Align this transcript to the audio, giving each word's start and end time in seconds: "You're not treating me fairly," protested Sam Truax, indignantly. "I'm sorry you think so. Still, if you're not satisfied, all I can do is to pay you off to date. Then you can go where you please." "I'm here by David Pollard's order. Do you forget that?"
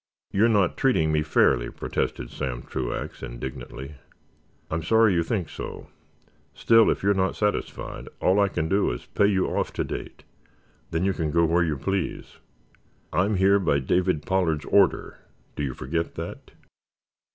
"You're 0.31 0.49
not 0.49 0.77
treating 0.77 1.11
me 1.11 1.21
fairly," 1.21 1.69
protested 1.69 2.31
Sam 2.31 2.63
Truax, 2.63 3.21
indignantly. 3.21 3.97
"I'm 4.71 4.81
sorry 4.81 5.13
you 5.13 5.21
think 5.21 5.47
so. 5.47 5.89
Still, 6.55 6.89
if 6.89 7.03
you're 7.03 7.13
not 7.13 7.35
satisfied, 7.35 8.09
all 8.19 8.39
I 8.39 8.47
can 8.47 8.67
do 8.67 8.89
is 8.89 9.03
to 9.03 9.09
pay 9.09 9.27
you 9.27 9.45
off 9.45 9.71
to 9.73 9.83
date. 9.83 10.23
Then 10.89 11.05
you 11.05 11.13
can 11.13 11.29
go 11.29 11.45
where 11.45 11.63
you 11.63 11.77
please." 11.77 12.37
"I'm 13.13 13.35
here 13.35 13.59
by 13.59 13.77
David 13.77 14.23
Pollard's 14.25 14.65
order. 14.65 15.19
Do 15.55 15.61
you 15.61 15.75
forget 15.75 16.15
that?" 16.15 16.49